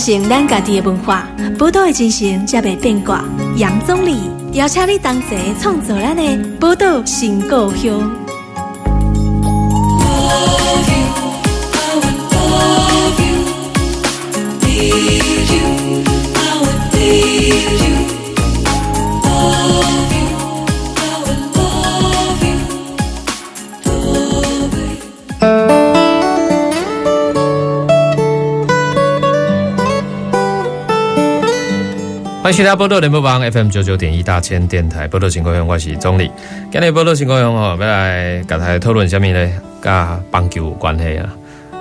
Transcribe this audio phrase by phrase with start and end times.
[0.00, 1.28] 传承咱家己的文化，
[1.58, 3.22] 宝岛的精神才袂变卦。
[3.56, 4.16] 杨总理
[4.52, 8.10] 邀请你同齐创造咱的宝岛新故乡。
[16.80, 17.99] 欢
[32.60, 36.30] 迎收听波多联播网 FM 九九点一大千电台波多情况用我是总理。
[36.70, 41.34] 今日波多情况用哦，要来跟大家讨论下面呢，跟棒球有关系啊。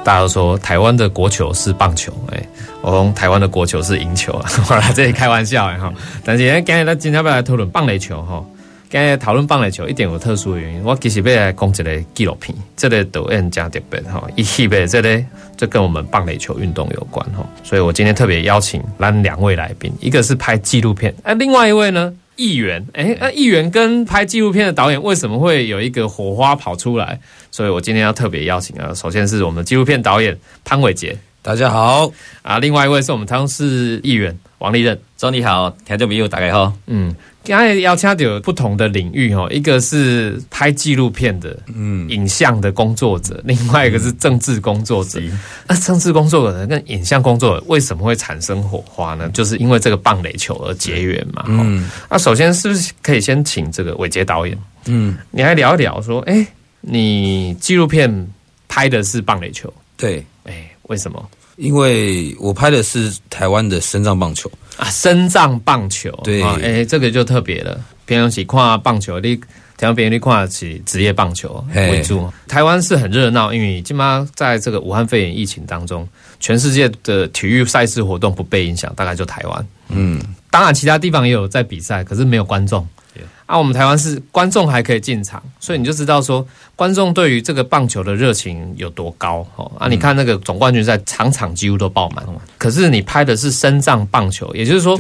[0.05, 2.41] 大家都说台湾的国球是棒球，哎，
[2.81, 5.91] 我讲台湾的国球是赢球啊， 我来这里开玩笑哎哈。
[6.23, 8.41] 但是今日咱今天要来讨论棒垒球哈。
[8.89, 15.23] 今日讨论棒垒球一点有特殊的原因，我其实要来讲一个纪录片，这个导演加特别哈，一起呗，这个
[15.55, 27.19] 这跟我们棒垒球运动有关哈，所以我今天特别邀请来两位来宾，一个是拍纪录片，哎，另外一位呢，议员，哎，那议员跟拍纪录片的导演为什么会有一个火花跑出来？
[27.51, 37.15] 所以我今天要特别邀请啊，首先是我们纪录片导演潘伟杰，大家好啊，另外一位是我们汤市议员王立任，总你好，听众朋友大家好，嗯。
[37.45, 45.19] 刚才邀请到不同的领域哦，一个是拍纪录片的，嗯，影像的工作者，另外一个是政治工作者。
[45.65, 49.29] 那政治工作者跟影像工作者为什么会产生火花呢？
[49.29, 51.45] 就是因为这个棒垒球而结缘嘛。
[51.47, 54.55] 嗯，那首先是不是可以先请这个伟杰导演？
[54.85, 56.45] 嗯，你来聊一聊，说，哎，
[56.81, 58.27] 你纪录片
[58.67, 59.73] 拍的是棒垒球？
[59.97, 60.38] 对，哎，
[60.89, 61.29] 为什么？
[61.55, 64.51] 因为我拍的是台湾的深藏棒球。
[64.77, 67.79] 啊，深藏棒球，对，哎，这个就特别了。
[68.05, 69.35] 平常起看棒球，你
[69.77, 72.31] 台湾别人你看起职业棒球为主。
[72.47, 76.07] 台湾是很热闹，因为起码在这个武汉肺炎疫情当中，
[76.39, 79.67] 全世界的体育赛事活动不被影响，大概就台湾。
[79.89, 80.19] 嗯，
[80.49, 82.87] 当然其他地方也有在比赛，可是没有观众。
[83.49, 89.71] 啊，我们台湾是观众还可以进场，所以你就知道说观众对于这个棒球的热情有多高哦。
[89.79, 92.23] 啊，你看那个总冠军赛，场场几乎都爆满。
[92.59, 94.95] 可是你拍的是深藏棒球，也就是说，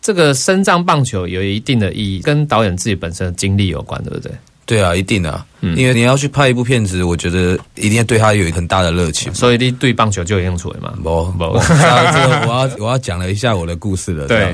[0.00, 4.32] 这个深藏棒球有一定的意义，跟导演自己本身的经历有关，对不对？
[4.66, 5.46] 对啊，一定啊，
[5.76, 9.32] 因为你要去拍一部片子，我觉得一定要对他有很大的热情。
[9.32, 10.92] 所以你对棒球就有兴趣嘛？
[11.02, 11.74] 不不，这
[12.28, 14.26] 个 我要我要讲了一下我的故事了。
[14.26, 14.52] 对，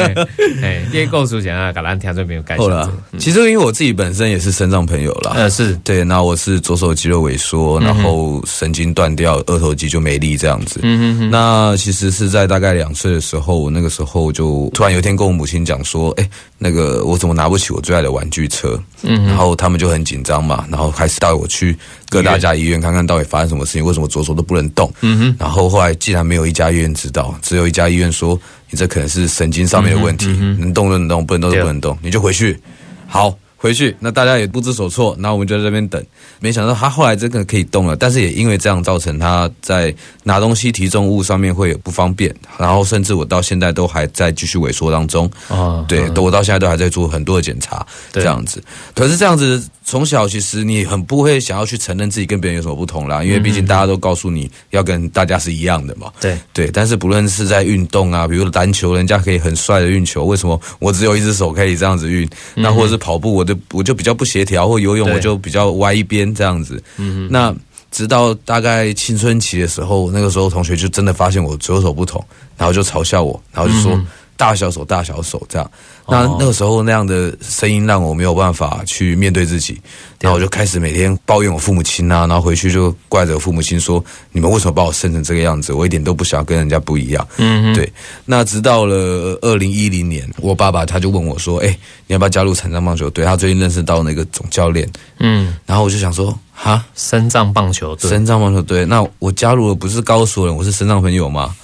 [0.62, 2.92] 哎，第一故事讲啊，橄榄听这边有感受了。
[3.18, 6.04] 其实因为我自己本身也是肾脏朋友啦，呃，是对。
[6.04, 10.80] 那我是左手肌肉萎缩，然后神经断掉，二头肌就没力这样子。
[10.82, 16.28] 嗯哼那其实是在大概两岁的时候，那个时候就突然有一天跟我母亲讲说，哎，
[16.58, 18.78] 那个我怎么拿不起我最爱的玩具车？
[19.02, 21.76] 嗯，然后他们就很紧张嘛，然后开始带我去
[22.08, 24.92] 各大家医院看看到底发生什么事情，为什么左手都不能动？
[25.00, 28.38] 嗯哼，然后后来既然没有一家医院知道，只有一家医院说
[28.68, 30.26] 你这可能是神经上面的问题，
[30.58, 32.58] 能动就能动，不能动就不能动，你就回去。
[33.06, 33.32] 好。
[33.62, 36.02] 回去，那大家也不知所措，然后我们就在这边等。
[36.40, 39.94] 没想到他后来真的可以动了，但是也因为这样造成他在
[40.24, 45.30] 拿东西、提重物上面会有不方便，然后甚至我到现在都还在继续萎缩当中。
[45.48, 48.62] 啊，对，我到现在都还在做很多的检查，这样子。
[48.94, 56.10] 可是这样子，从小其实你很不会想要去承认自己跟别人有什么不同啦，因为毕竟大家都告诉你要跟大家是一样的嘛。
[56.18, 62.26] 对对，但是不论是在运动啊，比如篮球，人家可以很帅的运球，为什么我只有一只手可以这样子运？
[62.54, 66.82] 那或者是跑步，我就我就比较不协调，或游泳我就比较歪一边这样子。
[66.96, 67.54] 嗯，那
[67.90, 72.24] 直到大概青春期的时候，那个时候同学就真的发现我左手不同，
[72.56, 74.00] 然后就嘲笑我，然后就说
[74.40, 75.70] 大小手大小手这样。
[76.08, 79.78] 那那个时候那样的声音让我没有办法去面对自己，
[80.18, 84.02] 然后我就开始每天抱怨我父母亲啊，然后回去就怪着父母亲说
[84.32, 85.74] ：“你们为什么把我生成这个样子？
[85.74, 87.92] 我一点都不想跟人家不一样。”嗯，对。
[88.24, 91.68] 那直到了二零一零年，我爸爸他就问我说：“哎，
[92.06, 94.88] 你要不要加入残障棒球队？”他最近认识到那个总教练，
[95.18, 101.54] 嗯，然后我就想说：“哈，深藏棒球队，深藏棒球队，那我加入的不是高手人，我是深藏朋友吗？”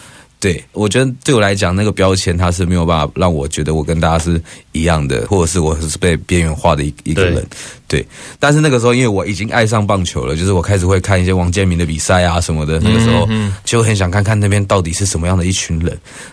[0.46, 4.40] 对，我觉得对我来讲，那个标签它是没有办法让我觉得我跟大家是
[4.70, 7.44] 一样的，或者是我是被边缘化的一一个人。
[7.88, 8.06] 对，
[8.38, 12.78] 但是那个时候，因为我已经爱上棒球了，就是我开始会看一些王建民的比赛啊什么的。
[12.78, 13.28] 那个时候
[13.64, 15.88] 就很想看看那边到底是什么样的一群人，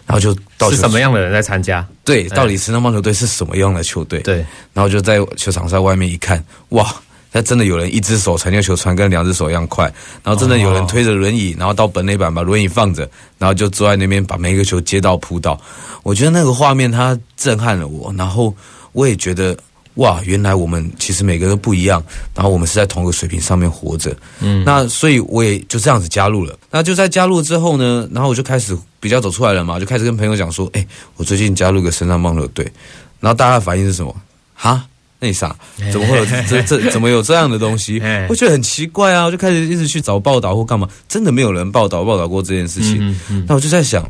[0.05, 1.83] 然后就到是什么样的人在参加？
[2.05, 4.19] 对，到底是那棒球队是什么样的球队？
[4.19, 6.93] 对，然后就在球场在外面一看，哇！
[7.33, 9.91] 那真的有人一只手传球球传跟两只手一样快，
[10.23, 15.59] 然后真的有人推着轮椅，然后到本垒板把轮椅放着，然后就坐在那边把每一个球接到扑到。
[16.03, 18.55] 我觉得那个画面它震撼了我，然后
[18.91, 19.57] 我也觉得
[19.95, 22.03] 哇，原来我们其实每个人都不一样，
[22.35, 24.15] 然后我们是在同一个水平上面活着。
[24.39, 26.55] 嗯，那所以我也就这样子加入了。
[26.69, 30.85] 那就在加入之后呢，然后我就开始比较走出来了嘛，就开始跟朋友讲说，哎，
[31.17, 32.71] 我最近加入个身上棒球队。
[33.19, 34.15] 然后大家的反应是什么？
[34.53, 34.85] 哈？
[35.23, 35.55] 那啥？
[35.89, 36.91] 怎么会有这这？
[36.91, 38.01] 怎么有这样的东西？
[38.27, 39.23] 我觉得很奇怪啊！
[39.23, 43.15] 我就开始一直去找报道或干嘛，真的没有人报道报道过这件事情。
[43.47, 44.05] 那我就在想，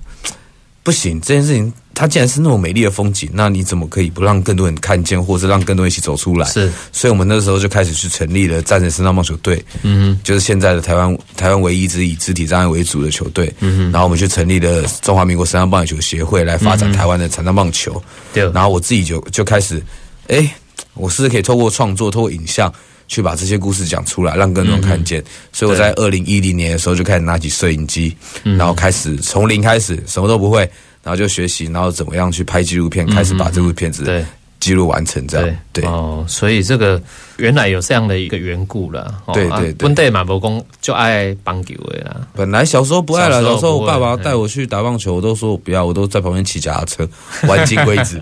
[0.81, 6.47] 不行，这件事情它既然是那么美丽的风景，那你怎么可以不让更多人看见，或是让更多人一起走出来？
[6.47, 13.53] 是，所以我们那时候就开始去成立了战神身上棒球队，嗯，就是现在的台湾台湾唯一一支以肢体障碍为主的球队。
[13.59, 18.01] 嗯然后我们去成立了中华民国身上棒球协会，来发展台湾的残障棒球。
[18.33, 19.81] 对，然后我自己就就开始，
[20.27, 20.51] 哎。
[20.93, 22.71] 我是可以透过创作、透过影像
[23.07, 25.23] 去把这些故事讲出来，让更多人看见。
[25.51, 30.61] 所以我在二零一零年的时候就开始拿起摄影机，然后开始从零开始，什么都不会，
[31.03, 34.25] 然后就学习，然后怎么样去拍纪录片，开始把这部片子对。
[34.63, 35.57] 记录完成这样。
[35.73, 37.01] 对哦，所以这个
[37.35, 39.13] 原来有这样的一个缘故了。
[39.33, 42.25] 对对对，本地马伯公就爱棒球的啦。
[42.33, 47.09] 本来小时候不爱了，小时候我爸爸带我去打棒球，我都说我不要，我都在旁边骑脚踏车
[47.47, 48.21] 玩金龟子。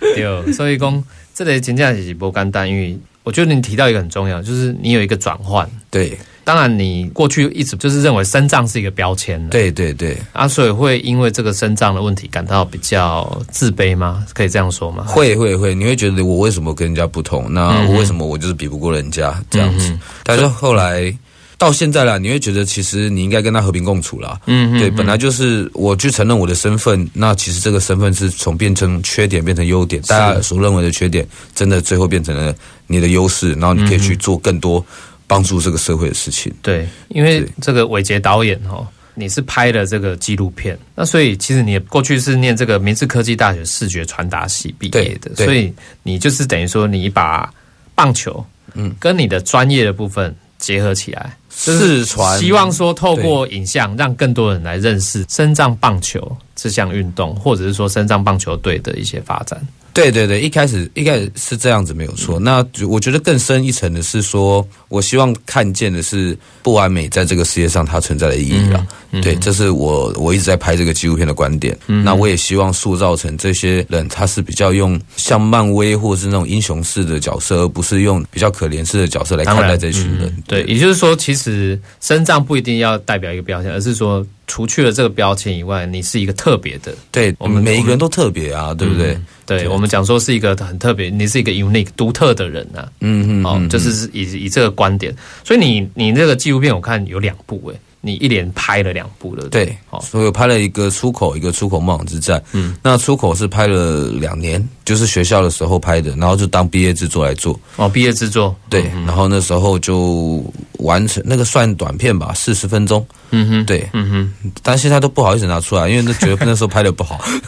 [0.00, 1.04] 对，所以讲。
[1.38, 5.64] 这类评价是不简单，因为我觉得你提到一个很重要，就是你有一个转换。
[5.88, 6.18] 对，
[6.48, 9.38] 当然你过去一直就是认为身障是一个标签。
[9.50, 14.24] 对对对，啊，所以会因为这个身障的问题感到比较自卑吗？
[14.32, 15.04] 可以这样说吗？
[15.06, 17.52] 会会会，你会觉得我为什么跟人家不同？
[17.52, 19.94] 那我为什么我就是比不过人家这样子？
[20.24, 21.14] 但是后来。
[21.60, 24.40] 到现在了，你会觉得其实你应该跟他和平共处了。
[24.46, 32.54] 嗯，对，本来就是我去承认我的身份，那其实这个身份是从变成缺点变成优点，大家所认为的缺点，真的最后变成了
[32.86, 34.86] 你的优势，然后你可以去做更多
[35.28, 36.52] 帮助这个社会的事情。
[36.60, 38.84] 对，因为这个伟杰导演哦，
[39.14, 45.72] 你是拍了这个纪录片，那所以其实你过去是念这个明治科技大学视觉传达系毕业的，所以
[46.02, 47.52] 你就是等于说你把
[47.94, 48.44] 棒球
[48.74, 51.36] 嗯跟你的专业的部分结合起来。
[51.50, 59.60] 四传希望说透过影像让更多人来认识深藏棒球这项运动，或者是说深藏棒球队的一些发展。
[59.98, 62.38] 对对对，一开始一开始是这样子没有错。
[62.38, 68.86] 那我觉得更深一层的是说，我希望看见的是不完美在这个世界上它存在的意义了。
[69.20, 71.76] 对，这是我我一直在拍这个纪录片的观点。
[71.86, 80.32] 那我也希望塑造成这些人，他是比较用像漫威或者是那种英雄式的角色，而不是用比较可怜式的角色来看待这群人。
[80.46, 84.24] 对，也就是说，其实身障不一定要代表一个标签，而是说。
[84.48, 86.92] 除去了这个标签以外，你是一个特别的。
[87.12, 89.16] 对我们每一个人都特别啊，对不对？
[89.46, 92.90] 对我们讲说是一个很特别，你是一个 unique 独特的人啊。
[93.00, 95.14] 嗯嗯，哦，就是以以这个观点，
[95.44, 97.78] 所以你你这个纪录片我看有两部诶。
[98.00, 102.40] 你一连拍了两部了，对，所以拍了一个出口，一个出口梦之战。
[102.52, 107.60] 嗯，那出口是拍了两年，就是学校的时候拍的，然后就当毕业制作来做。
[107.76, 110.42] 哦，毕业制作，对，然后那时候就
[110.78, 113.06] 完成那个算短片吧，四十分钟。
[113.30, 117.20] 嗯哼，对，嗯哼，但现在都不好意思拿出来，因为那觉得那时候拍的不好。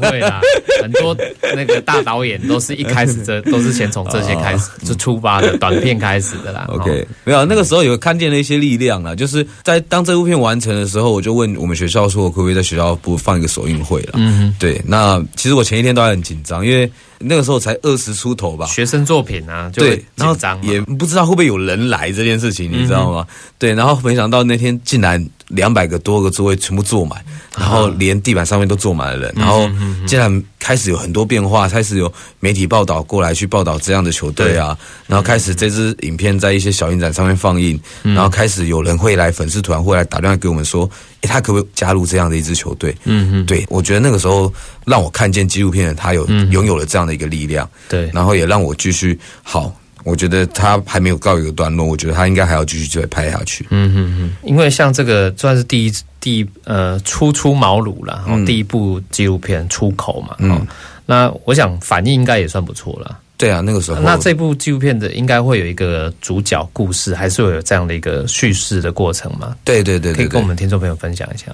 [0.00, 0.40] 不会啦，
[0.80, 1.14] 很多
[1.54, 6.66] 那个大导演都是一开始这 都是先从这些开始就出发的短片开始的啦。
[6.70, 9.78] OK，没有，那个时候有看见了一些力量了，就是在。
[9.88, 14.78] 当这部片完成的时候，我就问我们学校说：“我可不可以在学校不放一个首映会了？”嗯哼，对。
[14.84, 18.66] 那其实我前一天都还很紧张，因为 de 那个时候才二十出头吧。
[18.66, 23.26] 学生作品啊，对，然后，也不知道会不会有人来这件事情，你知道吗？
[23.58, 25.24] 对，然后没想到那天竟然。
[25.48, 27.24] 两百个多个座位全部坐满，
[27.58, 29.66] 然后连地板上面都坐满了人，然后
[30.06, 40.84] 竟然开始有很多变化，开始有媒体报道过来去报道这样的球队啊，然后开始这支影片在一些小影展上面放映，然后开始有人会来粉丝团会来打电话给我们说，
[41.22, 42.94] 诶，他可不可以加入这样的一支球队？
[43.04, 44.52] 嗯嗯，对我觉得那个时候
[44.84, 49.74] 让我看见纪录片的，他有拥有了这样的一个力量，对，然后也让我继续好。
[50.04, 53.66] 我觉得他还没有告一个段落，我觉得他应该还要继续再拍下去。
[53.70, 60.36] 嗯嗯嗯，因为像这个算是第一第一呃初出茅庐了，然后第一部纪录片出口嘛。
[60.38, 60.66] 嗯，
[61.04, 63.18] 那我想反应应该也算不错了。
[63.36, 64.00] 对啊，那个时候。
[64.00, 69.56] 那这部纪录片的应该会有一个主角故事，还是会有这样的一个叙事的过程嘛？
[69.64, 71.46] 对对对，可以跟我们听众朋友分享一下。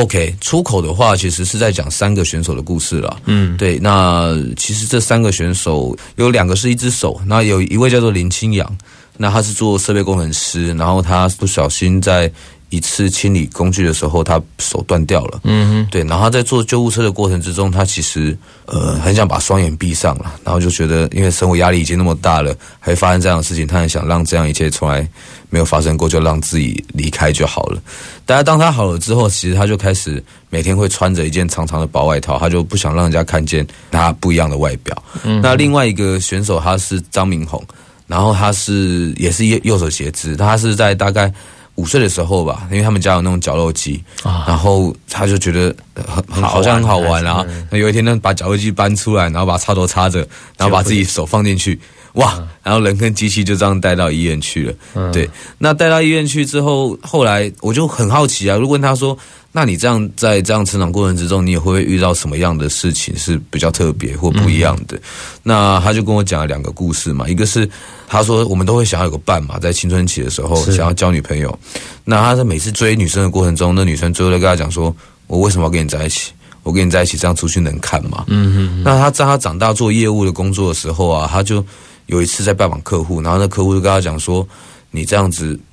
[0.00, 3.20] OK，出口的话，其实是在讲三个选手的故事了。
[3.26, 3.78] 嗯，对。
[3.78, 8.78] 那其实这三个选手有两个是一只手，那有一位叫做林清扬，
[9.16, 12.30] 那他是做设备工程师，然后他不小心在
[12.72, 15.40] 一次清理工具的时候，他手断掉了。
[15.44, 16.02] 嗯哼，对。
[16.04, 25.06] 然后他在坐救护车的过程之中，他其实呃很想把双眼闭上了，然后就觉得因为生活压力已经那么大了，还发生这样的事情，他很想让这样一切从来
[25.50, 27.78] 没有发生过，就让自己离开就好了。
[28.24, 34.96] 大家当他好了之后，其实他就开始每天会穿着一件长长的薄外套，他就不想让人家看见他不一样的外表。
[35.24, 37.62] 嗯，那另外一个选手他是张明宏，
[38.06, 41.30] 然后他是也是右右手截肢，他是在大概。
[41.76, 44.02] 五岁的时候吧，因为他们家有那种绞肉机，
[44.46, 47.44] 然后他就觉得很很好像很好玩啊。
[47.70, 50.18] 有一天呢，把绞肉机搬出来，然后把插头插着，
[50.58, 51.80] 然后把自己手放进去，
[52.14, 52.42] 哇！
[52.62, 55.10] 然后人跟机器就这样带到医院去了。
[55.12, 55.28] 对，
[55.58, 59.16] 那带到医院去之后，后来我就很好奇啊，如果问他说。
[59.54, 64.98] 那你这样在这样成长过程之中，你也会遇到什么样的事情是比较特别或不一样的？
[65.42, 67.68] 那他就跟我讲了两个故事嘛，一个是
[68.08, 71.54] 他说我们都会想要有个伴嘛，在青春期的时候想要交女朋友。
[72.02, 74.96] 那他在每次追女生的过程中，那女生最后都跟他讲说
[75.28, 76.32] ：“我为什么要跟你在一起？
[76.62, 78.82] 我跟你在一起这样出去能看吗？”嗯嗯。
[78.82, 81.62] 那他在他长大做业务的工作的时候啊，他就
[82.06, 84.46] 有一次在拜访客户，然后那客户就跟他讲说
[84.90, 85.58] ：“你这样子。”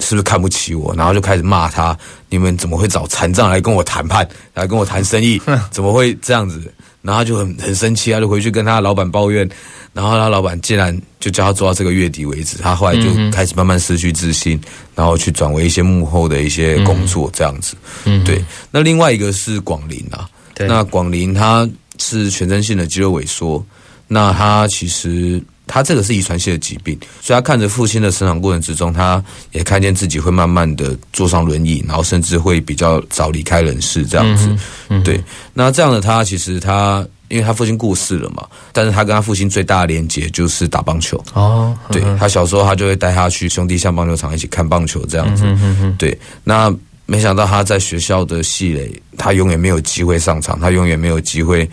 [0.00, 0.94] 是不是看不起我？
[0.94, 1.98] 然后就开始骂他：
[2.28, 5.42] 你们怎么会找残障来跟我谈判，来跟我谈生意？
[5.72, 6.72] 怎么会这样子？
[7.02, 9.48] 然后他就很很生气，他就回去跟他老板抱怨。
[9.92, 12.58] 然后他老板竟然就叫他做到这个月底为止。
[12.58, 14.60] 他后来就开始慢慢失去自信，
[14.94, 17.74] 然后去转为一些幕后的一些工作这样子。
[18.24, 18.40] 对。
[18.70, 20.30] 那另外一个是广林啊，
[20.68, 23.66] 那广林他是全身性的肌肉萎缩，
[24.06, 25.42] 那他其实。
[25.68, 29.22] 他这个是遗传性的疾病，所以他看着父亲的成长过程之中，他
[29.52, 34.48] 也看见自己会慢慢的坐上轮椅，然后甚至会比较早离开人世这样子。
[35.04, 35.22] 对，
[35.52, 41.22] 那这样的他其实他，因为他父亲过世了嘛，但是他跟他父亲最大的连结就是打棒球。
[41.34, 45.44] 哦，对他小时候他就会带他去兄弟像棒球场一起看棒球这样子。
[45.98, 51.68] 对，那没想到他在学校的系垒，他永远没有机会上场，他永远没有机会。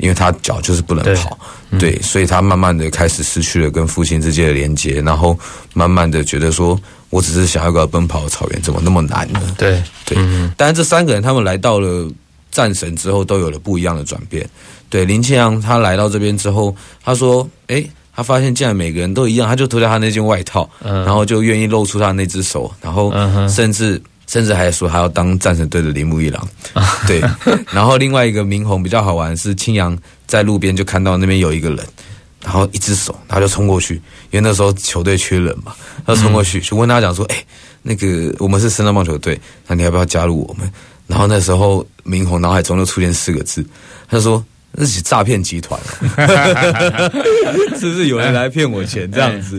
[0.00, 1.38] 因为他脚就是不能跑，
[1.78, 5.38] 对，所以他慢慢的开始失去了跟父亲之间的连接，然后
[5.74, 6.78] 慢慢的觉得说，
[7.10, 9.40] 我只是想要个奔跑的草原，怎么那么难呢？
[9.56, 10.18] 对对，
[10.56, 12.10] 但是这三个人他们来到了
[12.50, 14.48] 战神之后，都有了不一样的转变。
[14.88, 23.12] 对林庆阳，他来到这边之后，他说，哎，他发现竟然每个人都一样，他就脱掉他那件外套，然后就愿意露出他那只手，然后
[23.48, 24.02] 甚至。
[24.30, 26.48] 甚至还说还要当战神队的铃木一郎，
[27.04, 27.20] 对。
[27.74, 31.84] 然后另外一个明红比较好玩是青阳在路边就看到那边有一个人，
[32.44, 33.96] 然后一只手他就冲过去，
[34.30, 35.74] 因为那时候球队缺人嘛，
[36.06, 37.44] 他冲过去就问他讲说：“哎，
[37.82, 40.72] 那个我们是深圳棒球队，那你要不要加入我们？”
[41.08, 43.66] 然后那时候明红脑海中就出现四个字，
[44.08, 44.44] 他说。
[44.72, 45.78] 那是诈骗集团，
[47.78, 49.58] 是不是有人来骗我钱这样子？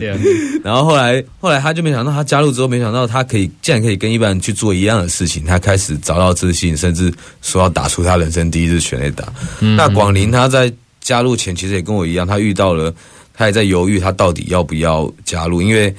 [0.64, 9.30] 然后后来后来他就没想到，他加入之后没想到他可以竟然可以跟一般人去做一样的事情，他开始找到自信，甚至说要打出他人生第一次全垒打。
[9.60, 12.92] 那广林他在加入前其实也跟我一样，他遇到了，
[13.34, 15.94] 他也在犹豫他到底要不要加入，因为。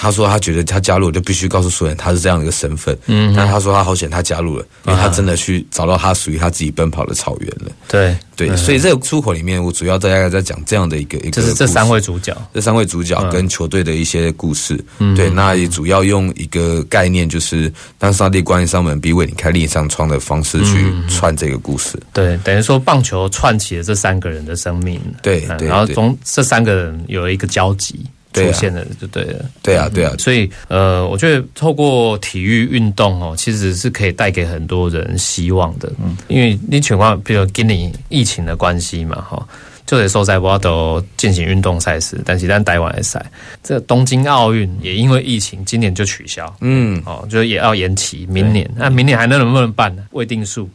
[0.00, 7.72] 他说他觉得他加入就必须告诉所有人他是这样的一个身份，嗯，但他说他好险他加入了，因为他真的去找到他属于他自己奔跑的草原了。
[7.88, 14.78] 对对，所以这个出口里面，我主要大概在讲这样的一个一个，就是这三位主角，这三位主角跟球队的一些故事。
[15.16, 21.98] 对，那也主要用一个概念，就是当上帝关上门，必为你开另一扇窗的方式去串这个故事。
[22.12, 25.00] 对，等于说棒球串起了这三个人的生命。
[25.20, 28.06] 对，然后从这三个人有了一个交集。
[28.44, 35.92] 出现的就对了，对啊，对啊，所以呃，我觉得透过体育运动哦，其实是可以带给很多人希望的。
[36.02, 39.46] 嗯，因为你情况，比如跟你疫情的关系嘛，哈，
[39.86, 43.24] 就得说在波都进行运动赛事，但是但台湾的赛，
[43.62, 48.68] 这东京奥运也因为疫情，今年就取消，嗯，哦，就也要延期，明年。
[48.76, 50.04] 那明年还能能不能办呢？
[50.10, 50.68] 未定数。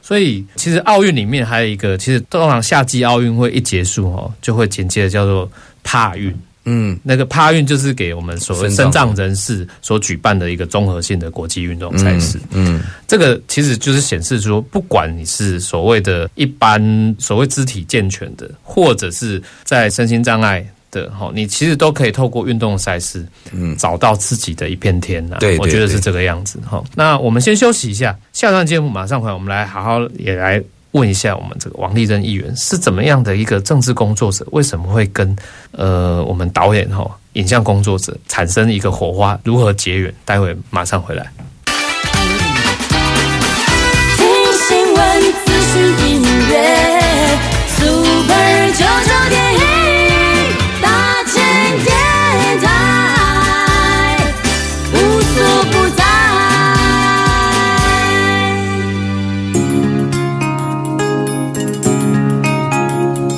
[0.00, 5.50] 所以其实奥运里面还有一个，其实通常夏季奥运会一结束哦，就会紧接着叫做
[5.84, 6.34] 帕运。
[6.70, 12.38] 嗯，那个帕运就是给我们所谓身障人士所举办的一个综合性的国际运动赛事。
[12.50, 25.36] 嗯，这个其实就是显示出，不管你是所谓的一般所谓肢体健全的，或者是在身心障碍的，哈，你其实都可以透过运动赛事，嗯，找到自己的一片天呐。
[25.40, 26.60] 对，我觉得是这个样子。
[26.68, 30.62] 哈，那我们先休息一下，下段节目马上回来，我们来好好也来。
[30.92, 34.46] 问一下我们这个王立珍议员是怎么样的一个政治工作者？
[34.52, 35.36] 为什么会跟
[35.72, 39.38] 呃我们导演哈影像工作者产生一个火花？
[39.44, 40.12] 如何结缘？
[40.24, 41.30] 待会马上回来。
[44.16, 44.26] 听
[44.66, 46.54] 新闻、资讯、音乐
[47.76, 49.77] ，Super 九九点一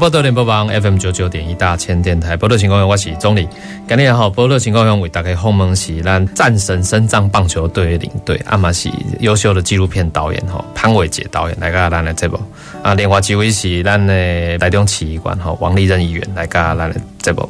[0.00, 3.46] 波多联播网 FM 九九点一大千电台，波多情况我是钟理。
[3.86, 12.40] 今天好，波多情况为大家访问是咱战神深藏棒球队的领队，阿玛是优秀的纪录片导演哈，潘伟杰导演来跟咱的这部
[12.82, 17.46] 啊，另外几位是咱的台中企业馆哈，王立任议员来跟咱的这部。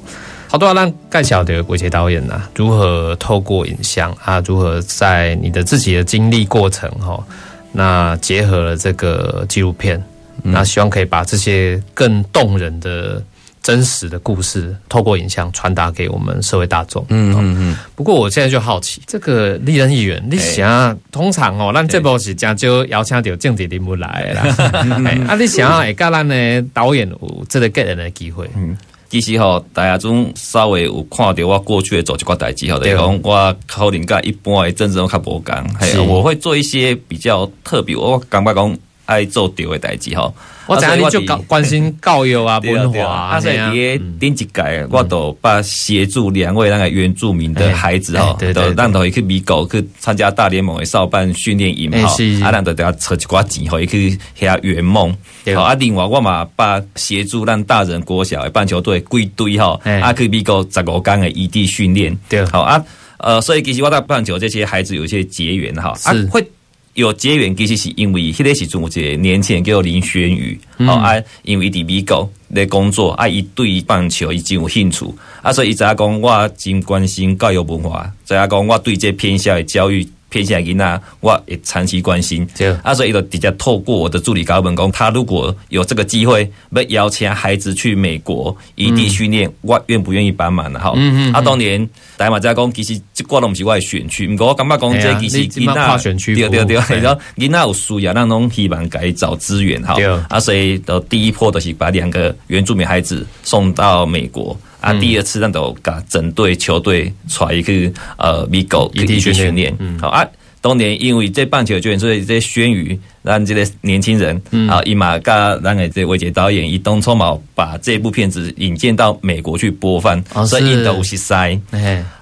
[0.48, 7.22] 好多咱介绍的伟杰导演呐，如何透过影像啊，如何在你的自己的经历过程哈，
[7.70, 10.02] 那结合了这个纪录片。
[10.42, 13.22] 那希望可以把这些更动人的、
[13.62, 17.04] 真实的故事，透过影像传达给我们社会大众。
[17.10, 17.76] 嗯嗯嗯。
[17.94, 24.42] 不过我现在就好奇，这个立人议员，你想通常哦，咱这部是讲就邀请到政治人物来啦。
[25.28, 28.48] 啊，你想要甲咱的导演有这个个人的机会？
[28.56, 28.76] 嗯，
[29.10, 38.78] 其实吼，大家总稍微有看到我过去的做一寡代志吼，等于讲我可能甲一般的政治较无共，系我会做一些比较特别，我感觉讲。
[39.10, 40.32] 爱做对的代志吼，
[40.66, 43.40] 我知你就关心 教育啊、文化啊。
[43.40, 52.14] 所以伫顶一届，我都把协助两位那个原住民的孩子吼，都让到去美国去参加大联盟的少办训练营吼，
[52.44, 55.12] 啊，让到大家筹一寡钱，吼，伊去遐圆梦。
[55.56, 62.16] 好，啊，另外我嘛把协助让大人国小的棒球队归队吼，啊，去美国十五天的异地训练。
[62.28, 62.80] 对，好啊，
[63.18, 66.46] 呃，所以其实我在棒球这些孩子有一些结缘哈，啊会。
[66.94, 75.06] 有结缘，其实是因为迄个时阵，有一个年轻人叫林轩宇，哦啊，因为伫美国咧工作，啊，伊对棒球伊真有兴趣，
[75.42, 80.06] 啊，所以伊知影讲我真关心教育文化，知影讲我对这偏向的教育。
[80.30, 82.48] 偏向囡仔，我也长期关心。
[82.82, 90.80] 啊，所以就直接透过我的助理高本工，他如果有这个机会，要邀请孩子去美国异地训练，我愿不愿意帮忙呢？
[90.80, 90.94] 哈，
[91.34, 99.96] 啊，当年大马在讲，其实这挂都不是我的选区，不过我感觉讲这其实囡仔对对对，然后囡仔有需要，那种希望改找资源哈。
[100.28, 104.56] 啊，所以的第一波就是把两个原住民孩子送到美国。
[104.80, 107.72] 啊，第二次咱都甲整队球队带一个
[108.16, 110.26] 呃美国去地训练，好啊。
[110.62, 114.38] 当年因为这棒球圈，所以这宣宇让这个年轻人
[114.68, 121.58] 啊，伊马甲让个这韦杰导演伊东冲毛把这部片子引荐到美国去播放，所以印度是塞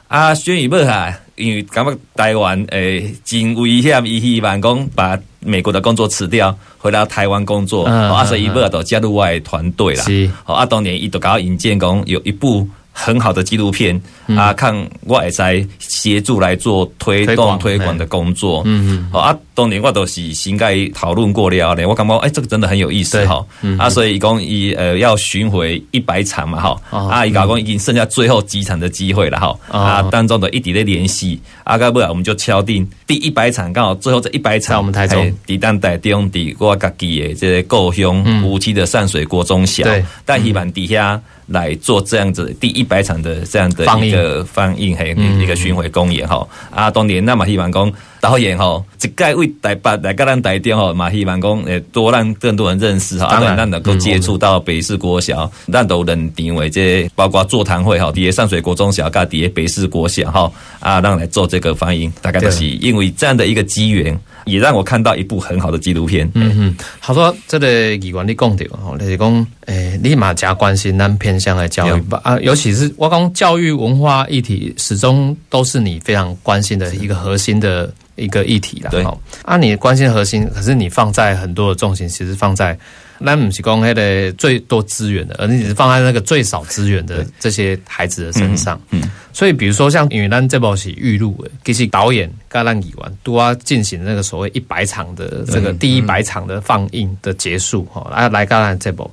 [0.08, 10.02] 啊，宣宇不哈，因为感觉台湾诶真危险，伊希望讲把美国的工作辞掉，回到台湾工作，啊，所以伊不都加入外团队啦。
[10.04, 12.68] 是啊，当年伊都搞引荐讲有一部。
[13.00, 13.98] 很好的纪录片
[14.36, 18.62] 啊，看我也在协助来做推动推广的工作。
[18.64, 23.44] 嗯嗯，啊，当年我都是先该讨论过了的，我感觉哎，这个真的很有意思哈。
[23.62, 26.76] 嗯啊，所以一共一呃要巡回一百场嘛哈。
[26.90, 29.56] 啊，一共已经剩下最后几场的机会了哈。
[29.70, 39.84] 啊，当中的一滴的联系，啊，该不然我们就敲定第一百场，刚好最后这一百场，我们台中抵当代地用的我家己的这个故乡无锡的善水国中小，
[40.26, 41.20] 但希望底下。
[41.48, 46.46] 来做这样子第一百场的这样的一个放映，还有一个巡回公演哈。
[46.70, 64.18] 啊，当年那么希望讲导演哈，一概为台北来个咱台电哈，嘛希望讲诶多让更多人认识哈，当然咱能够接触到北市国小，咱都认定为这包括座谈会哈，底下上水国中小，加底下北市国小哈，啊，让来做这个放映，大概都是因为这样的一个机缘。
[64.48, 66.30] 也让我看到一部很好的纪录片。
[66.34, 78.90] 嗯嗯，好多这个议员你讲的哦，就是讲，诶，立马加关心咱偏向的教育吧啊，尤其是我讲教育文化议题，始终都是你非常关心的一个核心的一个议题了。
[78.90, 79.04] 对，
[79.42, 82.78] 啊，你关心核心，可是你放在很多的重心，其实放在。
[83.18, 88.80] 那不是讲那个最多资源的，而你只是放在那个最少资源的这些孩子的身上。
[88.90, 89.02] 嗯，
[89.32, 99.10] 所以比如说像因为咱这部是预录的，其实导演跟咱演员都要进行那个所谓一百场的这个第一百场的放映的结束哈，来来跟咱这部，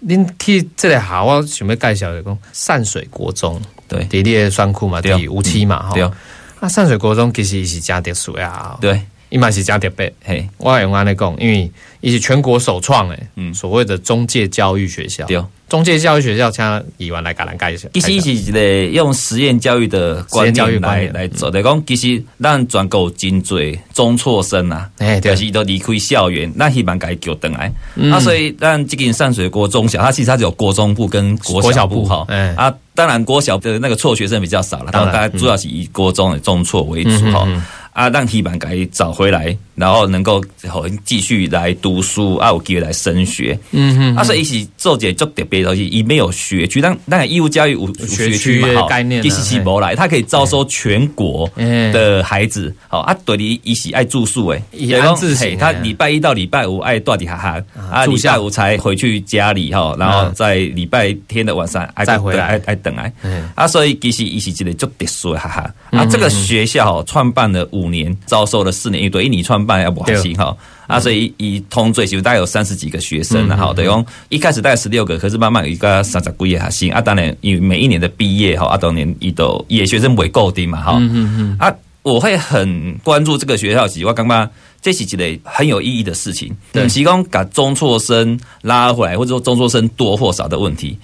[0.00, 6.08] 您去这里好，我想要介绍的讲善水国中，对，第二双库嘛，第五期嘛哈，对，
[6.60, 9.00] 那善水国中其实是加特殊啊，对。
[9.30, 15.38] 伊嘛是加特别，嘿，我用安尼讲，因为伊是全国首创诶，嗯，所谓的中介教育学校，对，
[15.68, 16.64] 中介教育学校，请
[16.96, 17.88] 议员来甲咱介绍。
[17.92, 27.70] 其实伊是一个用实验教育的观念来来做，来讲，其实咱全国真侪中辍生啊，哎，就是都离开校园，那希望该叫等来，
[28.10, 32.24] 啊，所以咱这个善水国中小，它其实它只有国中部跟国小部哈，
[32.56, 37.46] 啊，当然国小的那个辍学生比较少了，当然大概主要是以国中的中辍为主哈。
[37.98, 38.08] 啊！
[38.08, 39.58] 咱希望甲伊找回来。
[39.78, 43.58] 然后能够好继续来读书，啊，有机会来升学。
[43.72, 52.74] 嗯哼，啊，所以一起做这做特别东西，伊没有学区，但那义务教育有学区嘛，概念，一起起无来，他可以招收全国的孩子。
[52.88, 54.62] 好啊，对你一起爱住宿诶，
[55.00, 63.12] 安置型，他礼拜一到礼拜五爱到底哈哈，啊，礼拜五才回去家里哈，然后在礼拜天的晚上再回来，爱爱等来。
[63.56, 65.74] 啊，所以其实一起之类就特殊哈哈。
[65.90, 67.88] 啊，这个学校创办了五。
[67.88, 77.00] 年招收了四年一对，一你创办也不好心哈啊，所以以同最就大概有三十几个学生然后，等于一开始大概十六个，可是慢慢有一个三十几个还行啊。
[77.02, 80.98] 当然，因为每一年的毕业哈啊，当年一都也学生会够定嘛哈
[81.58, 81.70] 啊，
[82.02, 84.50] 我会很关注这个学校，其实我刚刚
[84.80, 86.56] 这是一个很有意义的事情，
[86.88, 90.98] 提供把中辍生拉回来，或者说中辍生多或少的问题。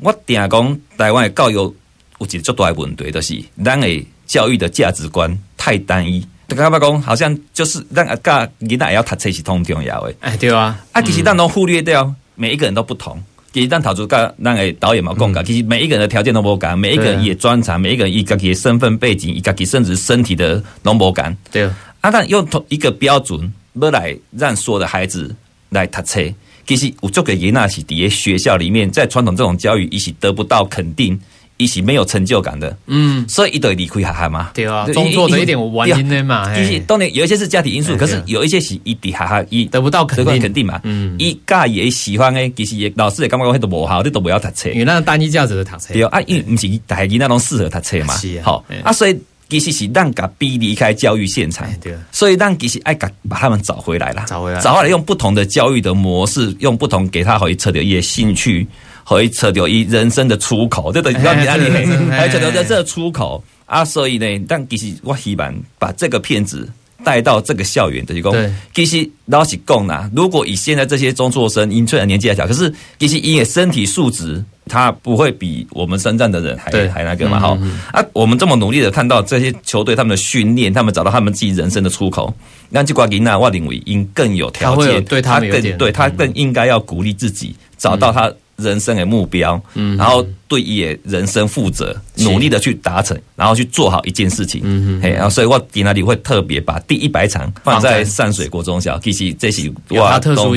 [0.00, 1.72] 我定讲台湾的教育有
[2.18, 6.26] 一个最大的问题，就是咱的教育的价值观太单一。
[6.56, 10.14] 刚刚讲好像就是让啊，教你那也要读册是通重要诶。
[10.20, 13.22] 哎，对啊，啊，其实咱都忽略掉每一个人都不同。
[13.52, 21.36] 其实咱讨出个那个导演嘛讲噶，其实每一个人的条件都不同，每一个人也专长，每一个人一个己身份背景，一个己甚至身体的浓薄感。
[21.50, 25.34] 对啊，啊但用同一个标准要来让所有的孩子
[25.70, 26.22] 来读册，
[26.66, 31.18] 其实我做个囡仔是伫诶学校里面，在传统这种教育一起得不到肯定。
[31.58, 40.38] 一是没有成就感的，嗯，所以一对离开孩孩嘛，对啊，工作的一点原因的嘛，其实当然有一些是家庭因素，可是有一些是一滴孩孩一得不到肯定。
[40.38, 49.18] 肯定嘛，嗯，一家也喜欢诶，其实也老师也感觉迄都无好，你都不要读册，因为那单一价值的读册，对啊，因为不是大家那种适合读册嘛，好啊，所以
[49.48, 58.64] 其实是让甲逼离开教育现场，对，所以让其实爱甲把他们找回来了，找回来，找回来用不同的教育的模式，用不同给他可以扯掉一些兴趣。
[59.08, 61.70] 可以扯掉一人生的出口，对对，你要你安利，
[62.10, 63.42] 还扯掉在这出口。
[63.64, 66.68] 啊，所以呢，但其实我希望把这个骗子
[67.04, 77.58] 带到这个校园的一个，其实老实讲呐，如果以现在这些中辍生，因虽然年纪还小，可是其实因为身体素质，他不会比我们深圳的人还还那个嘛，哈。
[77.92, 82.34] 啊，我们这么努力的看到这些球队他们的训练，他们找到他们自己人生的出口，
[82.68, 88.30] 那这瓜吉娜瓦林伟应更有条件，对他更对他更应该要鼓励自己，找到他。
[88.58, 100.56] 人生的目标，嗯，然后对也人生负责，努力的去达成，然后去做好一件事情，嗯嘿，然后所以我在那里会特别把第一百场放在山水国中小，其实这是我，特殊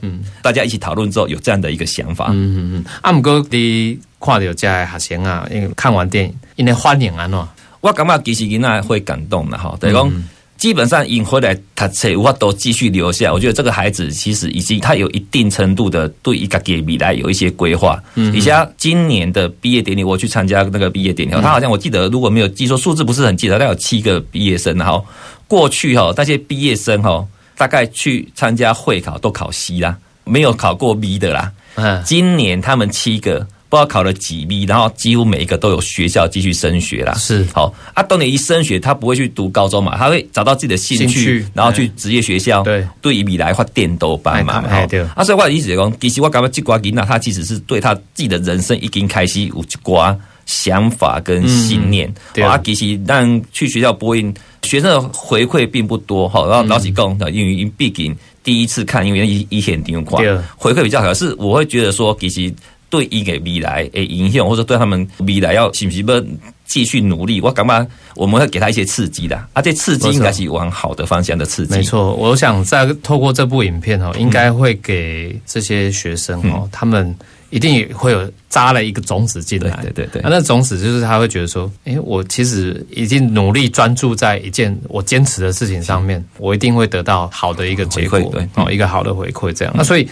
[0.00, 2.84] 嗯，大家一起讨论之后有这样的一个想法，嗯嗯嗯。
[3.02, 7.44] 阿姆哥你看到这学生啊，因为看完电影，因为欢迎啊喏，
[7.80, 10.24] 我感觉其实囡仔会感动的哈，等于讲。
[10.60, 13.32] 基本上引回来他才无法都继续留下。
[13.32, 17.98] 我觉得这个孩子其实已经他有一定程度的对一个给未来有一些规划。
[18.14, 24.76] 嗯，以下今年的毕业典礼，我去参加那个毕业典礼，他好像我记得如果没有记错数字，不是很记得，他有七个毕业生。
[24.76, 25.02] 然后
[25.48, 31.50] 过去哈那些毕业生哈，大概去参加会考都考 C 啦，没有考过 B 的啦。
[31.76, 33.46] 嗯，今年他们七个。
[33.70, 37.14] 不知道考了几 B，然后几乎每一个都有学校继续升学啦。
[37.14, 42.64] 是好啊，当你一升学，他不会去读高中嘛，他会找到自己的兴趣，然后去职业学校。
[42.64, 44.60] 对，对于未来发电都班嘛。
[44.88, 45.00] 对。
[45.14, 52.12] 啊，所以我的意思是讲，其实我感觉这瓜囡仔，他其实是对他自己的人生已经开始有一瓜想法跟信念。
[52.34, 56.44] 对啊，其实让去学校播音，学生的回馈并不多哈。
[56.48, 60.18] 然后老几讲的，因为毕竟第一次看，因为一一线电话
[60.56, 62.52] 回馈比较好，是我会觉得说，其实。
[62.90, 66.22] 对伊个未来诶影响，或者对他们未来要是不是要
[66.66, 71.74] 继续努力，我感觉我们会给他一些刺激的，而且刺激应该是往好的方向的刺激。
[71.74, 77.16] 没错，我想在透过这部影片哦，应该会给这些学生哦，他们。
[77.50, 80.22] 一定会有扎了一个种子进来，对对对。
[80.24, 89.74] 那种子就是他会觉得说，哎，我其实已经努力专注在一件我坚持的事情上面，我一定会得到好的一个结果，对，哦，一个好的回馈这样。
[89.76, 90.08] 那所以，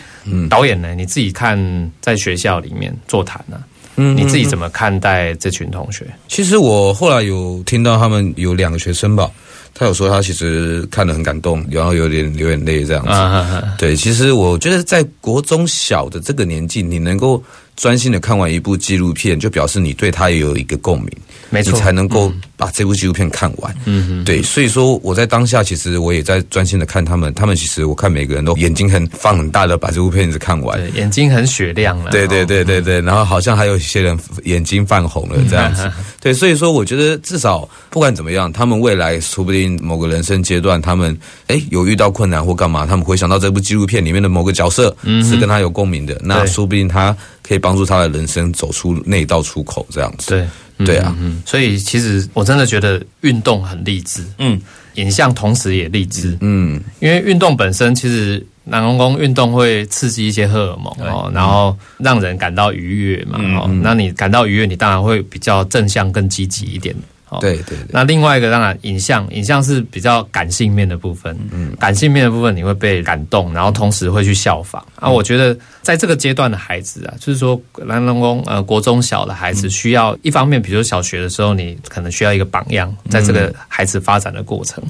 [0.50, 1.58] 导演呢，你自己看
[2.00, 3.62] 在学校里面座谈呢，
[3.96, 6.04] 嗯，你自己怎么看待这群同学？
[6.26, 9.30] 其实我后来有听到他们有两个学生吧。
[9.78, 13.68] 他有说他其实看得很感动，然后有点流眼泪这样子。
[13.78, 17.42] 对，其实我觉得在国中小的这个年纪，你能够。
[17.78, 21.08] 专心的看完一部纪录片，就表示你对他也有一个共鸣，
[21.50, 23.74] 没错，你才能够把这部纪录片看完。
[23.84, 27.32] 嗯，对，所以说我在当下，其实我也在专心的看他们。
[27.34, 32.10] 他们其实我看每个人都眼睛很放很大的把这部片子看完，眼睛很雪亮了。
[32.10, 35.90] 对对对对对，然后好像还有一些人眼睛泛红了这样子。
[36.20, 47.16] 对，所以说我觉得至少不管怎么样，他们未来说不定某个人生阶段，他们哎有遇到困难或干嘛，他们回想到这部纪录片里面的某个角色是跟他有共鸣的，那说不定他。
[47.40, 50.26] 可以帮助他的人生走出那一道出口，这样子。
[50.28, 50.46] 对，
[50.84, 51.16] 对啊。
[51.44, 54.24] 所以其实我真的觉得运动很励志。
[54.38, 54.60] 嗯，
[54.94, 56.36] 影像同时也励志。
[56.40, 63.38] 嗯，因为运动本身其实南宫宫运动会刺激一些荷尔蒙哦，然后让人感到愉悦嘛。
[63.60, 66.94] 哦，那你感到愉悦，你当然会比较正向、更积极一点。
[67.40, 71.36] 对对，那另外一个当然影像，影像是比较感性面的部分。
[71.52, 74.84] 嗯，感性面的部分你会被感动，然后同时会去效仿。
[74.96, 84.82] 啊，我觉得在这个阶段的孩子啊，就是说蓝龙宫呃国中小的孩子，需要一方面，比如说小学的时候，你可能需要一个榜样，在这个孩子发展的过程，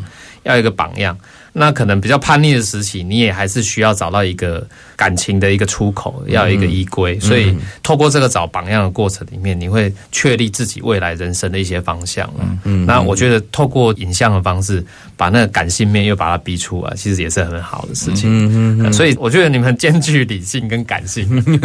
[0.45, 1.19] 要一个榜样。
[1.59, 4.67] 那可能比较叛逆的时期，你也还是需要找到一个
[4.97, 7.19] 感情的一个出口，要有一个依归。
[7.21, 12.33] 所以透过这个找榜样的过程里面，你会确立自己未来人生的一些方向
[12.65, 14.85] 嗯，那我觉得透过影像的方式，
[15.17, 18.31] 把那个感性面又把它逼出来，其实也是很好的事情。
[18.31, 21.29] 嗯嗯所以我觉得你们兼具理性跟感性，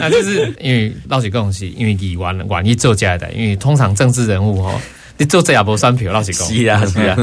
[0.00, 4.80] 那就是因为闹起共西，因为你玩玩一做家的，因为通常政治人物哈。
[5.16, 6.46] 你做这也无选票，老实讲。
[6.48, 7.16] 是啊， 是啊。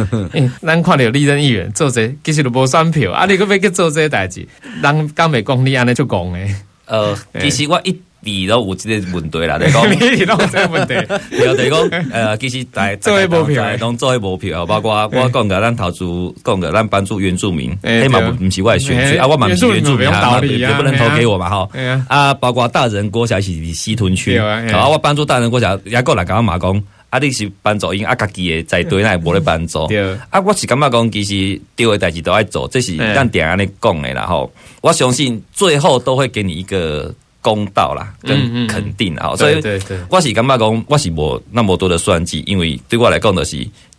[0.61, 3.11] 咱看到立任议员做这，其实都无选票。
[3.11, 4.47] 啊，你可要去做这代志，
[4.81, 6.55] 人敢未讲你安尼就讲诶。
[6.85, 9.83] 呃， 其实我一直都有这个问题啦，你讲。
[9.91, 10.93] 你一直都有这个问题。
[11.31, 16.05] 有就是讲，呃，其实大做一无票，拢做一无票，包括我讲个咱投资，
[16.45, 21.69] 讲个咱帮助原住民，起码不是我选区啊，我蛮是原住民啊，也不能投给我嘛，吼。
[22.07, 26.81] 啊，包括大人国小是西屯区，啊，我帮助大人国小也过来跟我妈讲。
[27.11, 27.19] 啊！
[27.19, 29.85] 你是帮助因，啊，家己诶在队内无咧帮助。
[30.29, 34.13] 啊，我是感觉讲，其实对诶代志都爱做，这是咱定安尼讲诶。
[34.13, 34.49] 啦吼，
[34.81, 39.35] 我相信最后都会给你一个公道啦，跟肯定啊。
[39.35, 39.61] 所以，
[40.09, 43.57] 我是感觉讲，我是无那么多的算计，因为对我来讲，就是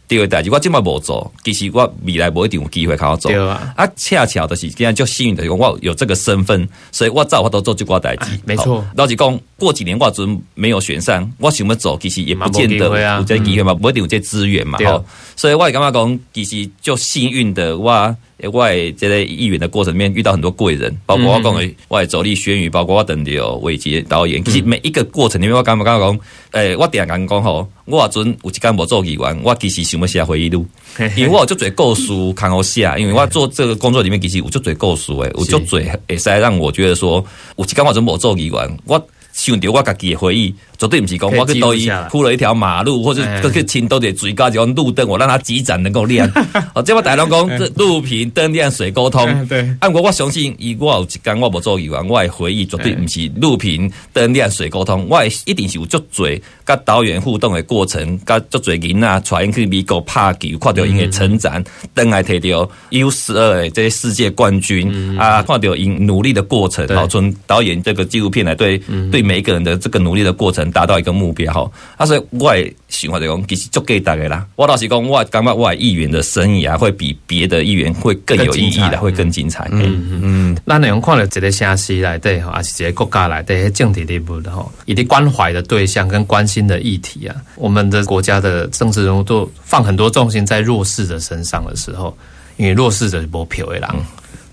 [0.09, 3.33] 第二代志，我即摆无做，其实我未来无一定有机会靠我做。
[3.77, 8.27] 啊，恰巧的是，今天就幸运的，我有这个身份，所以我早我都做这挂代志。
[8.45, 9.41] 没错，老实讲。
[9.63, 15.05] 过几年我准没有选上，我想要走，其实也不见得有这机会嘛，不一定有这资源嘛，吼。
[15.37, 18.17] 所以我也感觉讲，其实就幸运的我，
[18.51, 18.67] 我
[18.99, 26.21] 这个议员的过程里面遇到很多贵人，包括我讲的我的走力宣语，包括我等的伟杰导演，其实每一个过程里面，我感觉讲，
[26.53, 30.67] 诶，我点讲讲吼，我话准有一间无做议员，我其实想要写回忆录，
[31.17, 37.25] 因为我就做故事看好写，因为我做这个工作里面，其实我就做故事诶，我就做会使让我觉得说，
[37.57, 39.07] 有一间我准无做议员，我。
[39.35, 46.31] 想着我家己的回忆，绝对不是讲我去多伊铺了一条马路，或者去青岛的最高就用路灯，我让它几盏能够亮。
[46.75, 49.47] 哦，这我大龙讲，这路平灯亮水沟通。
[49.47, 56.29] 对，按我我相信，以我有一间我无做议员，我的回忆绝对不是路平灯亮水沟通，我一定是有足多
[56.67, 61.65] 甲导演互动的过程，甲足多囡仔带因去美国拍球，看到因的成长，
[61.95, 68.79] 等来摕到 U 十二这些世界冠军啊，看到因努力的过程，好从导演这个纪录片来对
[69.11, 69.23] 对。
[69.23, 71.71] 每一个人的这个努力的过程，达到一个目标哈。
[71.97, 74.45] 啊，所以我也喜欢就讲，其实足给大家啦。
[74.57, 79.69] 我倒是讲，我感觉我议员的生涯会比别的议员会更有意义的，会更精彩。
[79.71, 80.59] 嗯嗯嗯。
[80.65, 92.17] 那你用看了这个城市来对哈，还是这个国家来对政治内部的哈，以及关怀的对象跟关心的议题啊，我们的国家的政治人物都放很多重心在弱势的身上的时候，
[92.57, 93.89] 因为弱势者无票的人，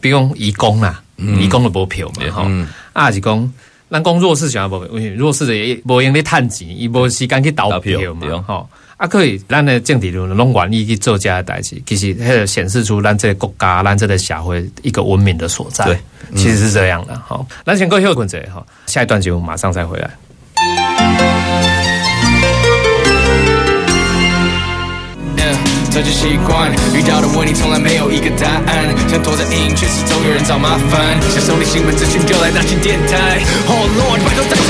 [0.02, 3.54] 比如义工啊，义工的无票嘛哈，啊是讲。
[3.90, 8.70] 咱讲弱势想要无，弱势的也无用咧趁钱，伊无时间去投票嘛，吼。
[8.98, 15.86] 啊，可以，咱的政治论拢愿意去做这代志，其实迄个显示出咱这个国家、咱这个社会一个文明的所在。
[15.86, 15.98] 对，
[16.36, 17.18] 其实是这样的。
[17.26, 21.79] 好，咱先过休困者，哈，下一段节目马上再回来。
[25.90, 31.18] 早就习惯，遇到的问题从来没有一个答案，想躲在阴影，却始终有人找麻烦。
[31.34, 33.42] 想收你新闻资讯，就来大型电台。
[33.68, 34.70] Oh Lord，拜托带走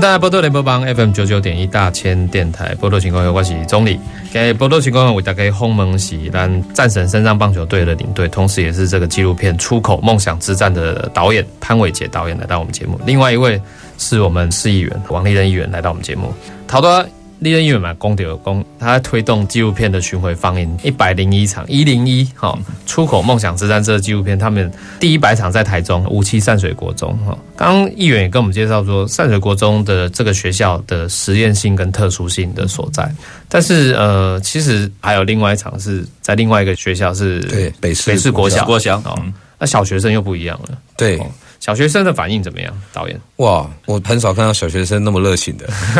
[0.00, 4.00] 大家波多联播帮 FM 九九点一大千电台波多情况有关系总理，
[4.32, 13.60] 给波多情况为大家轰蒙喜咱战神身上棒球队的领队，同时也是这个纪录片《出口梦想之战》的导演潘伟杰导演来到我们节目，另外一位
[13.98, 16.32] 是我们市议员王立仁议员来到我们节目，
[16.66, 17.04] 好多。
[17.40, 27.36] 立人医院嘛，公有公，他在推动纪录片的巡回放映，一百零一场，一零一哈，出口梦想之战这个纪录片，他们第一百场在台中五期善水国中哈。
[27.56, 33.10] 刚刚议员也跟我们介绍说，善水国中的这个学校的实验性跟特殊性的所在，
[33.48, 39.18] 但是呃，其实还有另外一场是在另外一个学校是对北北市国小国小哦，
[39.58, 41.18] 那小学生又不一样了，对。
[41.60, 42.72] 小学生的反应怎么样？
[42.92, 45.66] 导演哇，我很少看到小学生那么热情的，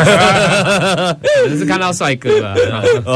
[1.22, 2.56] 可能是看到帅哥了，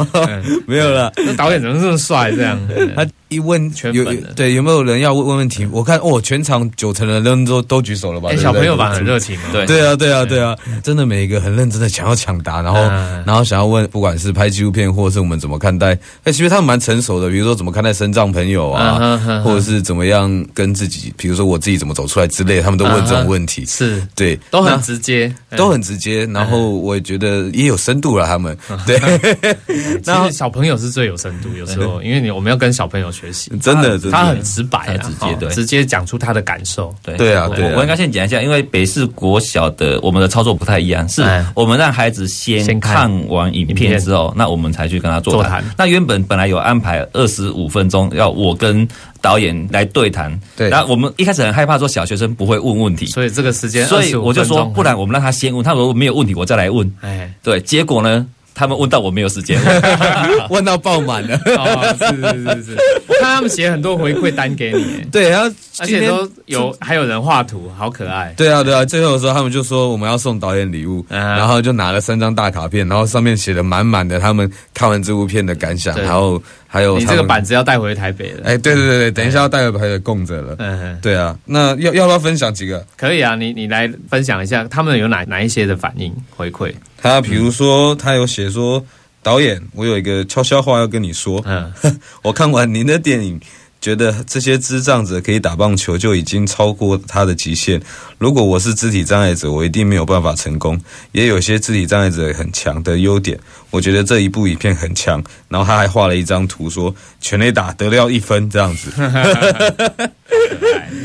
[0.67, 1.13] 没有了。
[1.17, 2.31] 那导演怎么这么帅？
[2.33, 2.59] 这样
[2.95, 3.05] 他。
[3.35, 4.05] 一问全有
[4.37, 5.67] 对有没有人要问问题？
[5.73, 8.31] 我看哦，全场九成的人都都举手了吧？
[8.37, 12.81] 小朋友吧很热情，对对啊对啊对啊，真的每一个很认真的想要抢答，然后
[13.27, 24.03] 然后想要问，不管是拍纪录片或者是我们怎么看待，哎，其实他们蛮成熟的，比如说怎么看待身障朋友啊，或者是怎么样跟自己，比如说我自己怎么走出来之类，他们都问这种问题，是。
[24.15, 28.57] 对，都很直接，都很直接，然后我也觉得也有深度了，他们。
[28.87, 28.99] 对，
[30.03, 33.99] 其实小朋友是最有深度，有时候 因为你我们要跟小朋友学习，真的。
[34.11, 36.95] 他很直白，直接对，直接讲出他的感受。
[37.03, 41.23] 对对啊，我我应该先讲一下，因为北市国小的我们的操作不太一样，是
[41.55, 45.65] 我们让孩子先看完影片之后，那我们才去跟他座谈。
[45.77, 48.87] 那原本本来有安排二十五分钟，要我跟
[49.21, 50.39] 导演来对谈。
[50.57, 56.91] 对，然后我们一开始很害怕说小学生不会问问题，所以这个时间，所以我就说，不然我们让他先问，他如果没有问题，我再来问。
[57.01, 58.27] 哎，对，结果呢？
[58.55, 59.61] 他们问到我没有时间，
[60.49, 61.37] 问到爆满了。
[61.99, 62.77] 是是是是，
[63.09, 65.05] 我看他们写很多回馈单给你。
[65.11, 68.33] 对，然后而且都有还有人画图，好可爱。
[68.37, 78.43] 对啊对啊，最后的时候他们就说我们要送导演礼物，然后就拿了三张大卡片，然后上面写的满满的他们看完这部片的感想，然后还有你这个板子要带回台北了。
[78.45, 80.55] 哎，对对对对，等一下要带回台北供着了。
[80.59, 82.87] 嗯，对啊，那要要不要分享几个？
[82.97, 86.73] 可以啊，你你来分享一下他们有哪哪一些的反应回馈。
[87.05, 88.83] 他比如说，他有写说，
[89.23, 91.39] 导演，我有一个悄悄话要跟你说。
[91.45, 91.71] 嗯，
[92.23, 93.39] 我看完您的电影，
[93.79, 97.79] 觉得这些智障者可以打棒球就已经超过他的极限。
[98.19, 100.81] 如果我是肢体障碍者，我一定没有办法成功。
[101.13, 103.39] 也有些肢体障碍者很强的优点，
[103.71, 105.23] 我觉得这一部影片很强。
[105.49, 108.91] 然后他还画了一张图，说全垒打得了一分这样子。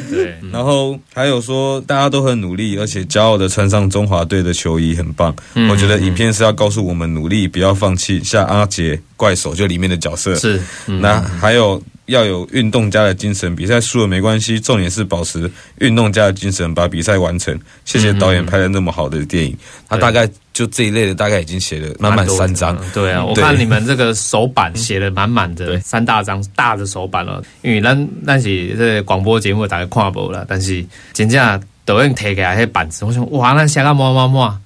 [0.10, 5.36] 对， 然后还有说大家都很努力，而且骄傲的穿上中华队的球衣，很棒。
[5.70, 8.24] 我觉得影片是要告诉我们努力，不要放弃。
[8.24, 17.58] 像阿杰怪手就里面的角色是，那还有要有运动家的精神，比赛输了没关系，重点是保持运动家的精神，把比赛完成。
[17.86, 19.58] 谢谢导演拍了那么好的电影，
[19.88, 20.30] 他大概。
[20.52, 22.78] 就这一类的，大概已经写了满满三张。
[22.94, 27.42] 对啊，我看你们这个手板写了满满的三大张大的手板了。
[27.62, 34.62] 因为咱那是这广播节目大家看不了，但是真正抖音提起来那板子，我想哇，那写个么么么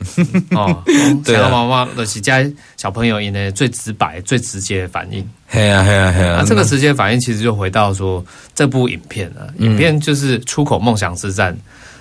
[0.57, 0.83] 哦，
[1.23, 2.43] 写个么么，就是家
[2.75, 5.23] 小朋友因为最直白、最直接的反应。
[5.47, 6.43] 嘿啊嘿啊嘿啊！
[6.43, 11.55] 这个直接反应其实就回到说这部影片啊，影片就是出口梦想之战。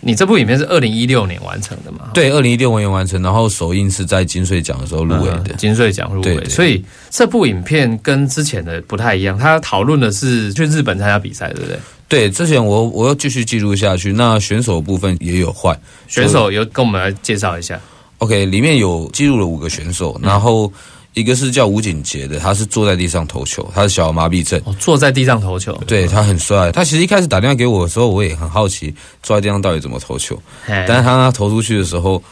[0.05, 2.11] 你这部影片是二零一六年完成的嘛？
[2.13, 5.55] 对，二零一六年完成，然后首映是在金穗奖的时候入围的。
[5.57, 9.39] 金穗奖入围，所以这部影片跟之前的不太一样。
[9.39, 11.79] 它讨论的是去日本参加比赛，对不对？
[12.09, 14.13] 对，之前我我要继续记录下去。
[14.13, 17.81] 那选手部分也有换，选手有跟我们来介绍一下。
[18.19, 20.73] OK，里面有记录了五个选手，然后。
[21.15, 24.61] 一个是叫吴景杰的，他是坐在地上投球，他是小儿麻痹症。
[24.65, 26.73] 哦，坐在地上投球，对他很帅。
[26.73, 30.41] 他其实一开始打电话给我的时候，我也很好奇坐在地上到底怎么投球。
[30.67, 32.23] 但是他投出去的时候，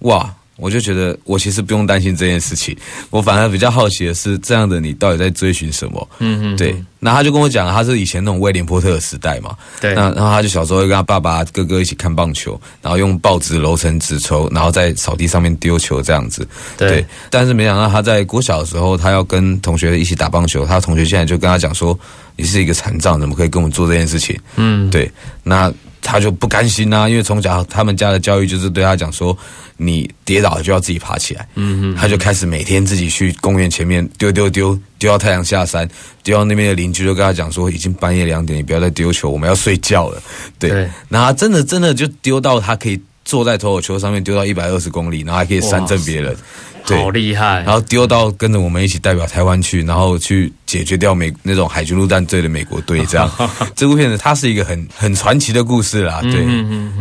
[0.00, 0.34] 哇！
[0.56, 2.76] 我就觉得，我其实不用担心这件事情。
[3.10, 6.08] 我反而比较好奇的是，这样的你到底在追寻什么？
[6.18, 6.74] 嗯嗯，对。
[7.00, 9.56] 那他就跟我讲，他是以前那种威廉波特的时代嘛。
[9.80, 9.94] 对。
[9.94, 16.46] 那然后他就小时候会跟他爸爸、哥哥一起看棒球，然后用报纸揉成纸抽，然后在草地上面丢球这样子。
[16.76, 17.04] 对。
[17.28, 21.98] 但是没想到他在国小的时候，他要跟同学一起打棒球，他同学现在就跟他讲说
[22.36, 25.10] ：“你是一个残障，怎么可以跟我们做这件事情？”嗯，对。
[25.42, 25.72] 那。
[26.04, 29.38] 他就不甘心呐，因为从小他们家的教育就是对他讲说，
[29.84, 31.46] 你跌倒了就要自己爬起来。
[31.54, 35.88] 嗯嗯，他就开始每天自己去公园前面丢丢丢丢到太阳下山，
[36.22, 40.22] 丢到那边的邻居就跟他讲说，已经半夜两点，你不要再丢球，我们要睡觉了。
[40.58, 46.36] 对，然后真的真的就丢到他可以坐在投手球上面丢到一百二十公里，然后还可以三振别人。
[46.84, 47.62] 好厉害！
[47.62, 53.30] 然后丢到跟着我们一起代表台湾去，然后去解决掉美那种海军陆战队的美国队，这样。
[53.76, 56.44] 这部片子它是一个很很传奇的故事啦，对，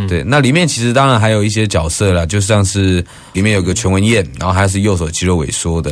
[0.08, 0.24] 对。
[0.24, 3.04] 那里面其实当然还有一些角色啦，就像是
[3.34, 5.92] 里面有个全文燕，然后他是右手肌肉萎缩的，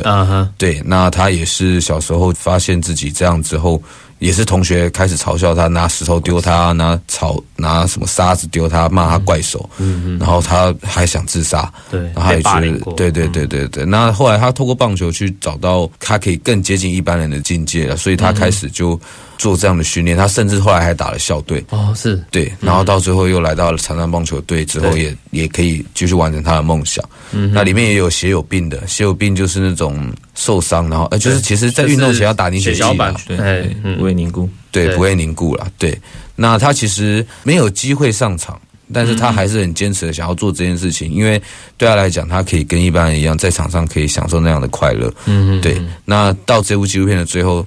[0.56, 0.80] 对。
[0.84, 3.82] 那他也是小时候发现自己这样之后。
[4.20, 9.68] 也是同学开始嘲笑他，拿石头丢他，拿草拿什么沙子丢他，骂他怪手。
[9.78, 10.18] 嗯嗯。
[10.20, 11.70] 然后他还想自杀。
[11.90, 12.00] 对。
[12.14, 13.84] 然后他也觉得，对对对对对。
[13.84, 18.98] 那后来他透过棒球去找到他可以更接近一般人的境界了，所以他开始就。
[19.40, 21.64] 做这样的训练，他甚至后来还打了校队。
[21.70, 22.22] 哦，是。
[22.30, 27.02] 对，然后到最后又来到了长山棒球队，之后也也可以继续完成他的梦想。
[27.32, 35.98] 嗯，那里面也有血友病的，血友病就是那种受伤，然后呃，就是其实在运动前要打凝血剂嘛，对，不会凝固，对，不会凝固了，对。
[36.36, 38.60] 那他其实没有机会上场，
[38.92, 41.40] 但是他还是很坚持的想要做这件事情，因为
[41.78, 45.10] 对他来讲，他可以跟一般人一样在场上可以享受那样的快乐。
[45.24, 45.80] 嗯嗯，对。
[46.04, 47.66] 那到这部纪录片的最后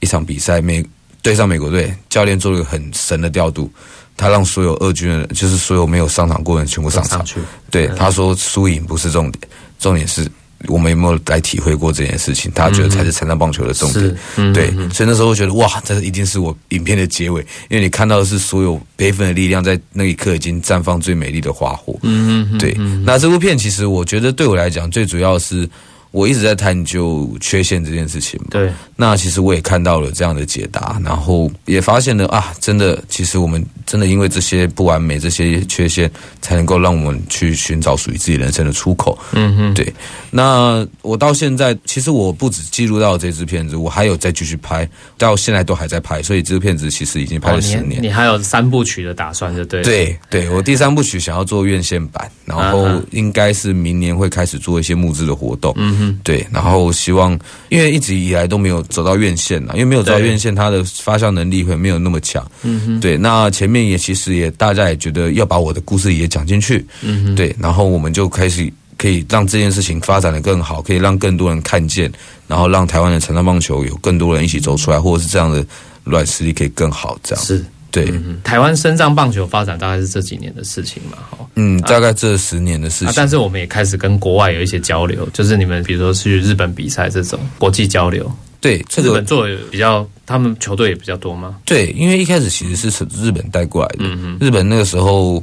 [0.00, 0.82] 一场比赛，每
[1.22, 3.70] 对上美国队，教练做了一个很神的调度，
[4.16, 7.24] 他让所有二军的，就是所有没有上场过的人全部上场。
[7.70, 9.42] 对，他说输赢不是重点，
[9.78, 10.26] 重点是
[10.66, 14.52] 我们有没有来体会过这件事情，他觉得才是成长棒球的重点。
[14.52, 21.98] 对，所以那时候我觉得哇，这一定是我影片的结尾，因为你看到的是所有悲愤的力量在那一刻已经绽放最美丽的花火。
[22.02, 22.74] 嗯嗯，对。
[23.04, 25.68] 那这部片其实我觉得对我来讲最主要是。
[26.12, 36.10] 我一直在探究缺陷这件事情嘛，对，那其实我也看到了这样的解答，然后也发现了啊，真的，其实我们真的因为这些不完美、这些缺陷，
[36.42, 39.16] 才能够让我们去寻找属于自己人生的出口。
[39.32, 39.92] 嗯哼，对。
[40.32, 48.02] 那我到现在，其实我不止记录到这支片子，我还有再继续拍，到现在都还在拍，所以这支片子其实已经拍了十年。
[48.02, 49.82] 你还有三部曲的打算，就对。
[49.82, 55.72] 对，对我第三部曲想要做院线版，然后应该是明年会开始做一些募资的活动。
[55.76, 55.99] 嗯。
[56.00, 57.38] 嗯，对，然后希望，
[57.68, 62.44] 因为一直以来都没有走到院线了，因为没有走到院线，它的发酵能力会没有那么强。
[62.62, 66.84] 嗯哼，对，那前面也其实也大家也觉得要把我的故事也讲进去。
[67.02, 72.10] 嗯哼，对，然后我们就开始可以让这件事情发展的更好，可以让更多人看见，
[72.46, 75.64] 然后让台湾的成长棒球有更多人一起走出来，或者是这样的
[76.04, 77.64] 软实力可以更好，这样是。
[77.90, 78.12] 对，
[78.44, 83.12] 台湾深藏棒球发展大概是这几年的事情嘛，哈，嗯，大概这十年的事情。
[83.16, 88.30] 但是我们也开始跟国外有一些交流，就是你们比如说去日本比赛这种国际交流。
[88.60, 91.56] 对，日本做比较，他们球队也比较多吗？
[91.64, 95.42] 对，因为一开始其实是从日本带过来的，嗯日本那个时候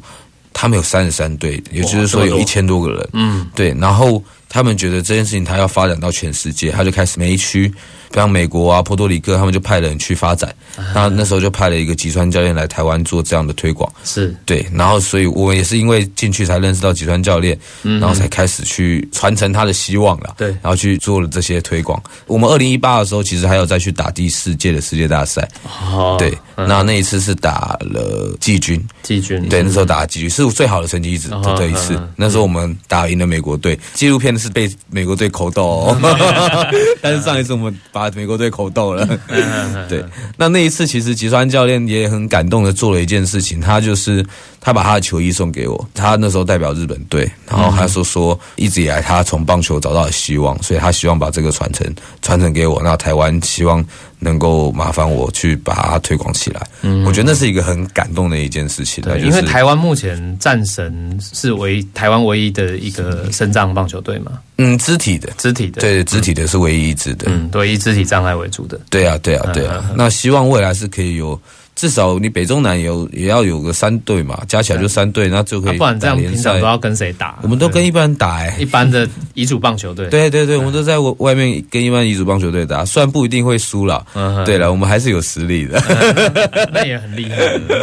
[0.53, 7.73] 他们有三十三队，也就是说有一千多个人，嗯，对，然后他们觉得这件事情他要发展到全世界，他就开始每一区。
[8.13, 10.53] 像美国啊、波多黎各，他们就派人去发展。
[10.93, 13.91] 那那时候就派了一个吉川教练来台湾做这样的推广。
[14.03, 20.35] 是对，然后所以我也是因为进去才认识到吉川教练，然后才开始去传承他的希望了。
[20.37, 22.01] 对，然后去做了这些推广。
[22.25, 25.47] 我们二零一八的时候，其实还有再去打第四届的世界大赛。
[25.91, 28.83] 哦，对，那那一次是打了季军。
[29.03, 31.99] 季军对，那时候打季军是最好的成绩一直这一次。
[32.15, 33.77] 那时候我们打赢了美国队。
[33.93, 35.95] 纪录片是被美国队口斗，
[37.01, 38.07] 但是上一次我们把。
[38.17, 39.05] 美国队口斗了，
[39.87, 40.03] 对。
[40.37, 44.25] 那那一次，其实吉川教练也很感动的做了一件事情，他就是
[44.59, 45.89] 他把他的球衣送给我。
[45.93, 51.85] 他那时候代表日本队，然后他说说一直以来他从棒球找到了希望，所以他希望把这个传承
[52.21, 52.81] 传承给我。
[52.81, 53.85] 那台湾希望。
[54.19, 59.03] 能够麻烦我去把它推广起来，嗯，我觉得那是一个很感动的一件事情。
[59.03, 68.79] 对，因为台湾目前战神是唯台湾唯一的一个身障棒球队嘛，嗯，肢体的，肢体的，对，肢体的是唯一一支的，嗯，对，以肢体障碍为主的。
[68.89, 69.91] 对啊，对啊，对啊。
[69.95, 71.39] 那希望未来是可以有。
[71.77, 75.77] 至少你北中南有也要有个三队嘛，加起来就三队，那就可以。
[75.77, 77.37] 不然这样平常都要跟谁打？
[77.43, 80.07] 我们都跟一般人打 哎，一般的乙组棒球队。
[80.09, 84.03] 对对对，我们都在外面跟一般乙组棒球队打，虽然不一定会输了。
[84.43, 85.79] 对了，我们还是有实力的。
[86.73, 87.35] 那也很厉害。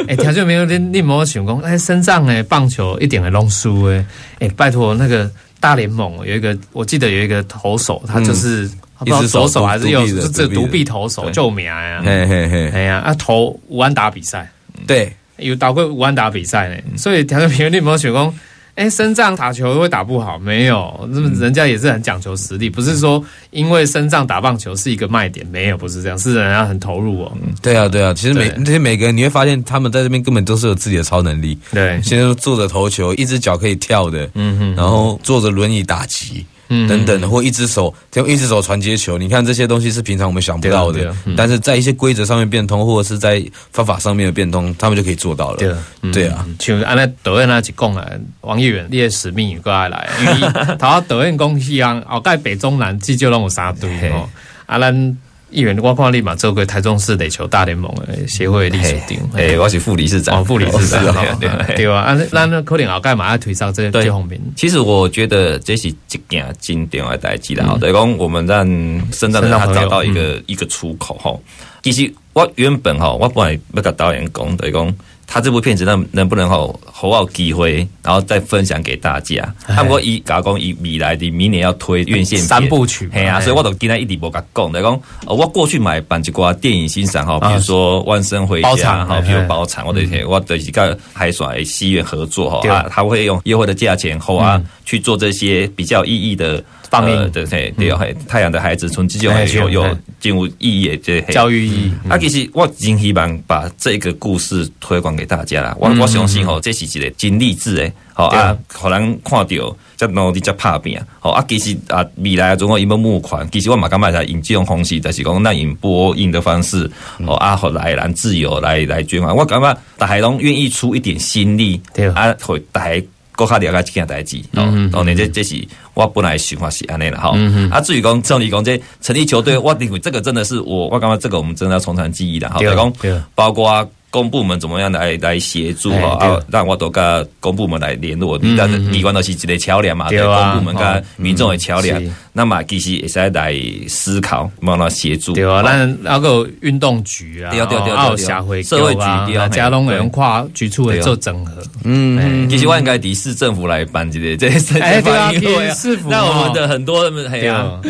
[0.08, 4.04] 哎，条件没有你你莫想讲，哎，身上哎棒球一点会弄输哎。
[4.40, 5.30] 哎，拜托那个
[5.60, 8.68] 大联盟有一个，我记得有一个投手，他就是。
[9.04, 12.02] 不知道左手还是右手，就这独臂投手救命啊！
[12.04, 14.50] 嘿嘿嘿，哎呀，啊投五安打比赛，
[14.86, 16.76] 对，有打过五安打比赛呢。
[16.96, 18.34] 所以条件平，你有没有想讲？
[18.76, 20.36] 哎，身障打球会打不好？
[20.36, 27.32] 没有，那么人家也是很讲求实力，不是说因为身障打棒球是一个卖点，没有，不是这样，是人家很投入哦。
[27.62, 31.56] 对啊，对啊，其实每这些每个人你会发现，他们在这边根本都是有自己的超能力。
[31.70, 36.44] 对，现在坐着投球，一只脚可以跳的，嗯哼，然后坐着轮椅打击。
[36.68, 45.58] 等等，或一只手就一只手传接球，你看这些东西是平常我们想不到的，但是在一些规则上面变通，或者是在方法上面的变通，他们就可以做到了。
[45.58, 48.06] 对，对啊，像按那导演那起讲啊，
[48.40, 50.48] 王议员列使命过来来，因为
[50.78, 54.28] 他导演讲西安，后盖北中南至少拢有三队哦，
[54.66, 55.18] 啊咱。
[55.54, 61.14] 议员我看立马做个台中市垒球大联盟诶协会理事长，诶，我是副理事长，副理事长，
[61.76, 62.00] 对吧？
[62.00, 64.40] 啊，那那可能后盖嘛要推上这这方面。
[64.56, 65.96] 其实我觉得这是一
[66.28, 67.78] 件经典的代志啦。
[67.80, 68.66] 等于讲我们让
[69.12, 71.40] 深圳他找到一个一个出口吼。
[71.82, 74.94] 其实我原本哈，我本来要跟导演讲，等于讲。
[75.26, 79.52] 他这部片子能能不能好好好机会，然后再分享给大家？
[79.66, 96.62] 他不过以加工以未来的明年要推院线三部曲，嘿啊，所以我都今天一直无甲讲，等于讲我过去买办一挂电影欣赏哈，比如说万圣回家哈，比如包场，我的天，我的一个海选戏院合作哈，他他会用优惠的价钱后啊去做这些比较意义的。
[97.00, 101.92] 放映对对对，嘿，太阳的孩子从这种有有进入意义的教育意义。
[102.08, 105.76] 啊，其实我真希望把这个故事推广给大家啦。
[105.78, 111.04] 我我相信吼，这是一个真励志诶，好啊，可能看到才努力才拍片。
[111.18, 116.90] 好啊，其实啊，未来如果有募款，其实我嘛感觉在用这种方式，就是讲那用播映的方式，
[117.26, 119.34] 哦啊，好来人自由来来捐款。
[119.34, 122.90] 我感觉大海龙愿意出一点心力，对啊，会大。
[123.36, 127.36] 国较了解这件代志，哦，当然这这是我本来想法是安尼了哈。
[127.70, 132.60] 啊，至于讲像你讲这成立球队，我认为这个真的是我我感觉这个我们真的要从长计议的哈。
[132.60, 132.92] 讲
[133.34, 133.88] 包括。
[134.14, 136.40] 公部门怎么样来来协助哈啊？
[136.48, 142.00] 让我都跟公部门来联络，但是你关都是一个桥梁嘛，对公部门跟民众的桥梁。
[142.32, 143.52] 那么其实也是来
[143.88, 145.32] 思考，帮他协助。
[145.32, 151.60] 对啊，那那个运动局啊，还有社会社会局啊，加龙用跨局处来做整合。
[151.82, 157.38] 嗯，其实我应该抵市政府来办这个这些哎，对啊，市府那我们的很多哎。
[157.38, 157.80] 呀，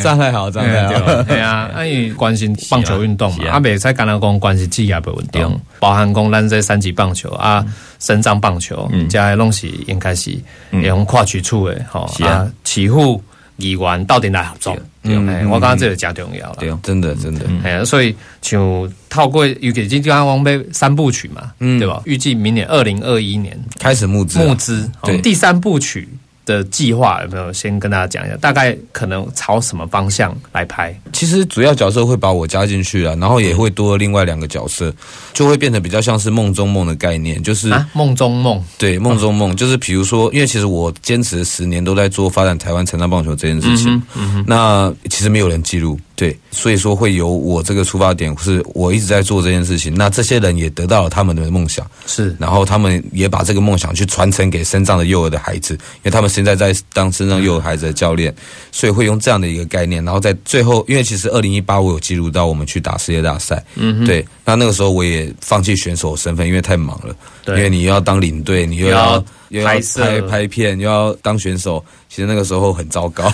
[0.00, 5.42] 状态好，状态好，对啊，因为关心棒球运动嘛，阿北在橄榄工关心职业不稳定。
[5.82, 7.66] 包含讲咱这三级棒球啊，
[7.98, 10.32] 深藏棒球，加拢是应该是
[10.70, 13.20] 用跨区处的吼啊，起户
[13.56, 14.78] 议员到底来合作？
[15.02, 22.00] 嗯，我刚刚这个加重要了，对，真的真的，哎，所以像透过尤其今刚王杯三部曲嘛，嗯，对吧？
[22.04, 26.08] 预计明年二零二一年开始募资，募资，对，第三部曲。
[26.44, 28.36] 的计划有没有先跟大家讲一下？
[28.38, 30.94] 大概可能朝什么方向来拍？
[31.12, 34.92] 其实主要角色会把我加进去了，然后也会多另外两个角色，
[35.32, 38.62] 就会变得比较像是梦中梦的概念，就是梦中梦。
[38.78, 44.02] 对，梦中梦就是比如说，因为其实我坚持十年都在做发展台湾成长棒球这件事情，
[44.46, 45.98] 那其实没有人记录。
[46.14, 49.94] 对，所以说会有我这个出发点，是我一直在做这件事情。
[49.94, 58.34] 那这些人也得到了他们的梦想，是，然后他们也把这个梦想去传承给身障的幼儿的孩子，因为他们现在在当身障幼儿孩子的教练，
[58.70, 60.04] 所以会用这样的一个概念。
[60.04, 71.84] 然后在最后，因为其实二零一八我有记录到我们去打世界大赛，嗯，对，那那个时候我也放弃选手身份，因为太忙了，因为你又要当领队，你又要又要拍拍片，又要当选手。
[72.08, 73.32] 其实那个时候很糟糕，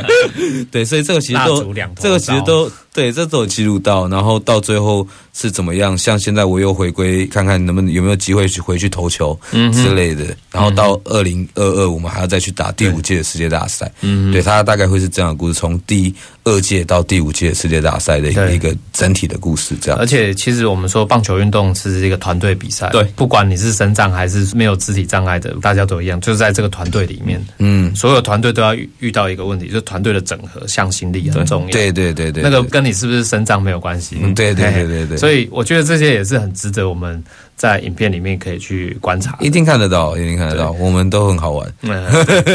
[0.70, 2.70] 对，所以这个其实都，这个其实都。
[2.92, 5.96] 对，这都有记录到，然后到最后是怎么样？
[5.96, 10.36] 像现在我又回归，看看能不能有没有机会去回去投球之类的。
[10.50, 13.90] 然后到二零二二，我们还要再去打第五届的世界大赛。
[14.00, 16.12] 嗯，对，它大概会是这样的故事，从第
[16.42, 19.76] 二届到第五届世界大赛的一个一个整体的故事。
[19.80, 31.70] 这样，而且其实我们说棒球运动是一个团队比赛，对，不管你是身障还是没有肢体障碍的，大家都一样，就是在这个团队里面，嗯，所有团队都要遇到一个问题，就是团队的整合向心力很重要。
[31.70, 37.22] 对对对对，那个跟你是不是身障没有关系，嗯，对对对对对，所以我觉得这些也是很值得我们
[37.56, 41.72] 在影片里面可以去观察，一定看得到，一定看得到，我们都很好玩，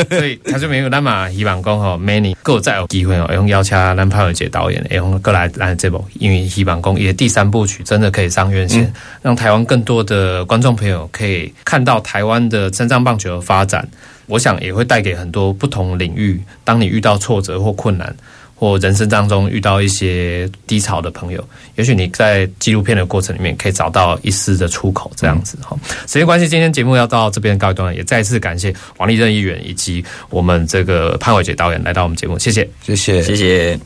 [0.09, 13.88] 所以他就没有那么希望讲吼，many 够再有机会哦，用邀请男潘伟杰导演，用过来来这部，因为希望讲也第三部曲真的可以上院线，让台湾更多的观众朋友可以看到台湾的身障棒球的发展，
[14.26, 18.15] 我想也会带给很多不同领域，当你遇到挫折或困难。
[18.56, 21.43] 或人生当中遇到一些低潮的朋友，
[21.76, 25.78] 也许你在纪录片的过程里面可以找到一丝的出口，这样子哈。
[26.08, 33.80] 时间关系，今天节目要到这边告一段落，也再次感谢王立任议员以及我们这个潘伟杰导演来到我们节目，谢谢，谢谢，谢谢。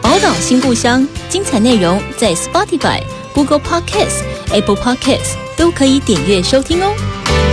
[0.00, 3.02] 宝岛新故乡，精彩内容在 Spotify、
[3.34, 7.49] Google Podcasts、Apple Podcasts 都可以点阅收听哦。